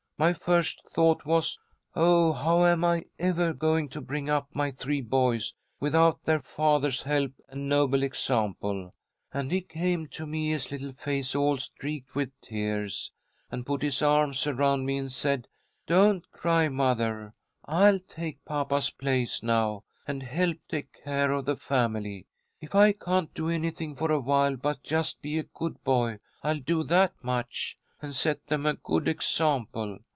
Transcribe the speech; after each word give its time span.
My 0.19 0.33
first 0.33 0.87
thought 0.87 1.25
was, 1.25 1.57
'Oh, 1.95 2.31
how 2.33 2.63
am 2.65 2.85
I 2.85 3.05
ever 3.17 3.53
going 3.53 3.89
to 3.89 3.99
bring 3.99 4.29
up 4.29 4.49
my 4.53 4.69
three 4.69 5.01
boys 5.01 5.55
without 5.79 6.25
their 6.25 6.41
father's 6.41 7.01
help 7.01 7.31
and 7.49 7.67
noble 7.67 8.03
example!' 8.03 8.93
and 9.33 9.51
he 9.51 9.61
came 9.61 10.05
to 10.09 10.27
me, 10.27 10.51
his 10.51 10.71
little 10.71 10.91
face 10.91 11.33
all 11.33 11.57
streaked 11.57 12.13
with 12.13 12.39
tears, 12.39 13.11
and 13.49 13.65
put 13.65 13.81
his 13.81 14.03
arms 14.03 14.45
around 14.45 14.85
me, 14.85 14.97
and 14.99 15.11
said, 15.11 15.47
'Don't 15.87 16.29
cry, 16.29 16.69
mother, 16.69 17.33
I'll 17.65 17.97
take 17.97 18.45
papa's 18.45 18.91
place 18.91 19.41
now, 19.41 19.85
and 20.07 20.21
help 20.21 20.57
take 20.69 21.03
care 21.03 21.31
of 21.31 21.45
the 21.45 21.55
family. 21.57 22.27
If 22.59 22.75
I 22.75 22.91
can't 22.91 23.33
do 23.33 23.49
anything 23.49 23.95
for 23.95 24.11
awhile 24.11 24.55
but 24.55 24.83
just 24.83 25.19
be 25.23 25.39
a 25.39 25.43
good 25.55 25.83
boy, 25.83 26.19
I'll 26.43 26.59
do 26.59 26.83
that 26.83 27.13
much, 27.23 27.75
and 28.03 28.13
set 28.13 28.45
them 28.47 28.67
a 28.67 28.75
good 28.75 29.07
example.' 29.07 29.97